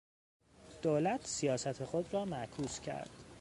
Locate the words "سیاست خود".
1.27-2.13